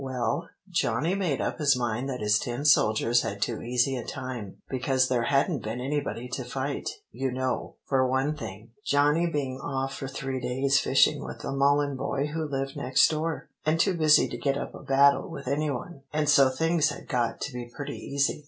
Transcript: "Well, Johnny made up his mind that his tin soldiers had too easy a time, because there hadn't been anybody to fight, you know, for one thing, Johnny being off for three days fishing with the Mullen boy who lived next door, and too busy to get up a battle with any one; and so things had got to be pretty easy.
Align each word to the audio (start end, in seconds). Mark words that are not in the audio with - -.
"Well, 0.03 0.49
Johnny 0.67 1.13
made 1.13 1.41
up 1.41 1.59
his 1.59 1.77
mind 1.77 2.09
that 2.09 2.21
his 2.21 2.39
tin 2.39 2.65
soldiers 2.65 3.21
had 3.21 3.39
too 3.39 3.61
easy 3.61 3.95
a 3.97 4.03
time, 4.03 4.57
because 4.67 5.07
there 5.07 5.25
hadn't 5.25 5.61
been 5.61 5.79
anybody 5.79 6.27
to 6.29 6.43
fight, 6.43 6.89
you 7.11 7.31
know, 7.31 7.75
for 7.85 8.07
one 8.07 8.35
thing, 8.35 8.71
Johnny 8.83 9.27
being 9.27 9.59
off 9.59 9.93
for 9.93 10.07
three 10.07 10.39
days 10.41 10.79
fishing 10.79 11.23
with 11.23 11.41
the 11.41 11.51
Mullen 11.51 11.95
boy 11.97 12.25
who 12.33 12.49
lived 12.49 12.75
next 12.75 13.09
door, 13.11 13.49
and 13.63 13.79
too 13.79 13.93
busy 13.95 14.27
to 14.29 14.37
get 14.39 14.57
up 14.57 14.73
a 14.73 14.81
battle 14.81 15.29
with 15.29 15.47
any 15.47 15.69
one; 15.69 16.01
and 16.11 16.27
so 16.27 16.49
things 16.49 16.89
had 16.89 17.07
got 17.07 17.39
to 17.41 17.53
be 17.53 17.69
pretty 17.71 17.97
easy. 17.99 18.39